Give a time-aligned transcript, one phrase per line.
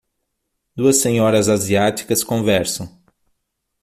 [0.75, 2.89] duas senhoras asiáticas conversam.